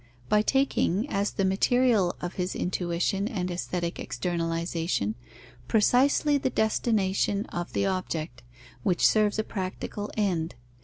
By 0.29 0.41
taking, 0.41 1.07
as 1.11 1.29
the 1.29 1.45
material 1.45 2.15
of 2.21 2.33
his 2.33 2.55
intuition 2.55 3.27
and 3.27 3.51
aesthetic 3.51 3.99
externalization, 3.99 5.13
precisely 5.67 6.39
the 6.39 6.49
destination 6.49 7.45
of 7.49 7.73
the 7.73 7.85
object, 7.85 8.41
which 8.81 9.05
serves 9.07 9.37
a 9.37 9.43
practical 9.43 10.09
end. 10.17 10.55